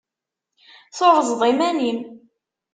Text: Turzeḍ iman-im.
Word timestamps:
Turzeḍ 0.97 1.41
iman-im. 1.51 1.99